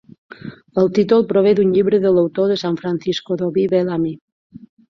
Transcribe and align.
El 0.83 0.89
títol 0.97 1.25
prové 1.33 1.51
d'un 1.59 1.75
llibre 1.75 1.99
de 2.07 2.13
l'autor 2.15 2.49
de 2.53 2.57
San 2.65 2.81
Francisco 2.83 3.41
Dodie 3.43 3.73
Bellamy. 3.75 4.19